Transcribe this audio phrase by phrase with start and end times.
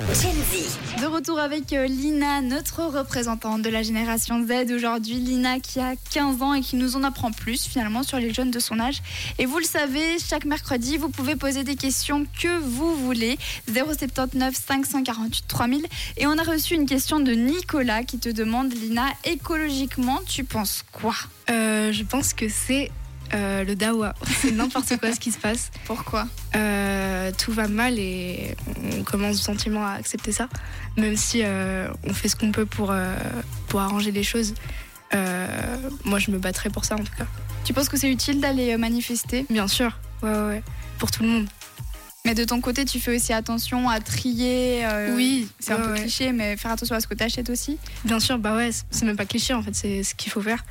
[0.00, 5.14] De retour avec euh, Lina, notre représentante de la génération Z aujourd'hui.
[5.14, 8.50] Lina qui a 15 ans et qui nous en apprend plus finalement sur les jeunes
[8.50, 9.02] de son âge.
[9.38, 13.38] Et vous le savez, chaque mercredi, vous pouvez poser des questions que vous voulez.
[13.68, 15.86] 079 548 3000.
[16.16, 20.82] Et on a reçu une question de Nicolas qui te demande, Lina, écologiquement, tu penses
[20.92, 21.14] quoi?
[21.50, 22.90] Euh, je pense que c'est
[23.34, 24.14] euh, le dawa.
[24.40, 25.70] C'est n'importe quoi ce qui se passe.
[25.84, 26.26] Pourquoi?
[26.56, 28.56] Euh, tout va mal et
[28.98, 30.48] on commence gentiment à accepter ça,
[30.96, 32.92] même si euh, on fait ce qu'on peut pour,
[33.68, 34.54] pour arranger les choses.
[36.04, 37.26] Moi, je me battrai pour ça en tout cas.
[37.64, 39.44] Tu penses que c'est utile d'aller manifester?
[39.50, 40.62] Bien sûr, ouais, ouais, ouais.
[40.98, 41.46] pour tout le monde.
[42.24, 44.84] Mais de ton côté, tu fais aussi attention à trier.
[44.84, 46.00] euh, oui, C'est un peu ouais.
[46.00, 47.78] cliché, mais faire attention à ce que tu achètes aussi?
[48.04, 50.42] Bien sûr, bah ouais, c'est- c'est même pas cliché en fait, c'est ce qu'il faut
[50.42, 50.64] faire.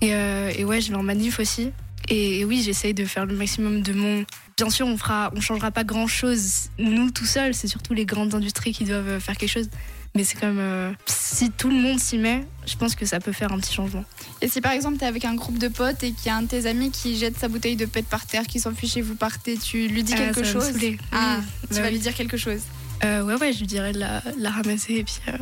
[0.00, 1.72] Et, euh, et ouais, je vais en manif aussi.
[2.08, 4.24] Et, oui, j'essaye de faire le maximum de mon.
[4.56, 7.54] Bien sûr, on fera, on changera pas grand chose nous tout seuls.
[7.54, 9.68] C'est surtout les grandes industries qui doivent faire quelque chose.
[10.16, 13.32] Mais c'est comme euh, si tout le monde s'y met, je pense que ça peut
[13.32, 14.04] faire un petit changement.
[14.42, 16.36] Et si par exemple tu es avec un groupe de potes et qu'il y a
[16.36, 19.02] un de tes amis qui jette sa bouteille de pète par terre, qui s'enfuit et
[19.02, 20.96] vous partez, tu lui dis Ah, quelque ça va me chose.
[21.10, 21.92] Ah, Oui, tu bah vas oui.
[21.94, 22.60] lui dire quelque chose.
[23.04, 25.32] Euh, ouais, ouais, je lui dirais de la, de la ramasser et puis euh,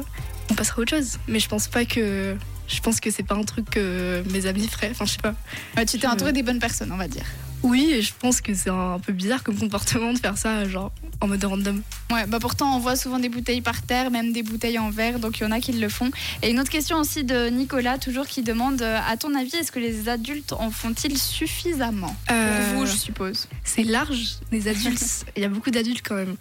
[0.51, 1.19] on passera à autre chose.
[1.29, 2.35] Mais je pense pas que.
[2.73, 4.91] Je pense que c'est pas un truc que mes amis feraient.
[4.91, 5.35] Enfin, je sais pas.
[5.77, 7.25] Ouais, tu t'es entouré des bonnes personnes, on va dire.
[7.63, 10.91] Oui, et je pense que c'est un peu bizarre comme comportement de faire ça, genre
[11.21, 11.81] en mode random.
[12.13, 15.21] Ouais, bah pourtant on voit souvent des bouteilles par terre, même des bouteilles en verre,
[15.21, 16.11] donc il y en a qui le font.
[16.43, 19.71] Et une autre question aussi de Nicolas, toujours qui demande, euh, à ton avis, est-ce
[19.71, 22.17] que les adultes en font-ils suffisamment?
[22.33, 23.47] Euh, Pour vous, je suppose.
[23.63, 25.27] C'est large, les adultes.
[25.37, 26.35] Il y a beaucoup d'adultes quand même.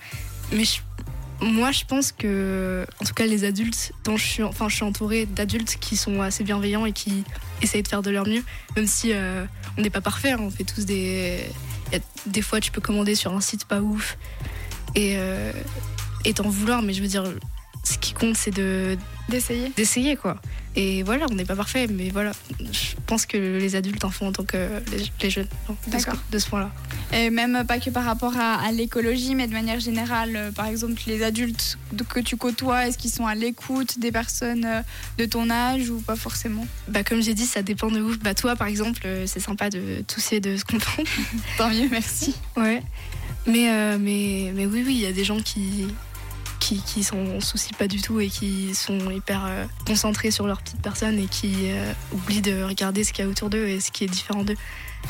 [0.52, 0.80] Mais je-
[1.42, 4.84] moi, je pense que, en tout cas, les adultes, dont je suis, enfin, je suis
[4.84, 7.23] entourée d'adultes qui sont assez bienveillants et qui
[7.61, 8.44] essayent de faire de leur mieux,
[8.75, 9.45] même si euh,
[9.78, 10.31] on n'est pas parfait.
[10.31, 11.39] hein, on fait tous des.
[11.92, 14.17] y a des fois, tu peux commander sur un site pas ouf
[14.94, 15.52] et, euh,
[16.25, 17.23] et t'en vouloir, mais je veux dire,
[17.84, 18.97] ce qui compte, c'est de
[19.30, 20.42] D'essayer d'essayer quoi.
[20.75, 24.30] Et voilà, on n'est pas parfait, mais voilà, je pense que les adultes en font
[24.30, 26.22] autant que les, les jeunes non, de ce, D'accord.
[26.31, 26.72] de ce point-là.
[27.12, 30.68] Et même pas que par rapport à, à l'écologie, mais de manière générale, euh, par
[30.68, 31.78] exemple, les adultes
[32.08, 34.81] que tu côtoies, est-ce qu'ils sont à l'écoute des personnes euh,
[35.18, 36.66] de ton âge ou pas forcément?
[36.88, 38.18] Bah comme j'ai dit, ça dépend de ouf.
[38.19, 41.09] Bah toi par exemple, euh, c'est sympa de tousser de se comprendre.
[41.58, 42.34] Tant mieux, merci.
[42.56, 42.81] Ouais.
[43.46, 45.88] Mais, euh, mais, mais oui, oui, il y a des gens qui,
[46.72, 50.62] qui, qui s'en soucient pas du tout et qui sont hyper euh, concentrés sur leur
[50.62, 53.82] petite personne et qui euh, oublient de regarder ce qu'il y a autour d'eux et
[53.82, 54.56] ce qui est différent d'eux.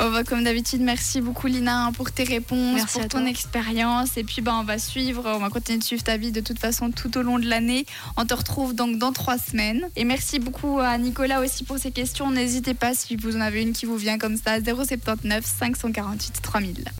[0.00, 4.16] Oh, bah, comme d'habitude, merci beaucoup Lina hein, pour tes réponses, Merci pour ton expérience.
[4.16, 6.58] Et puis bah, on va suivre, on va continuer de suivre ta vie de toute
[6.58, 7.86] façon tout au long de l'année.
[8.16, 9.88] On te retrouve donc dans trois semaines.
[9.94, 12.30] Et merci beaucoup à Nicolas aussi pour ses questions.
[12.30, 16.84] N'hésitez pas si vous en avez une qui vous vient comme ça, 079 548 3000.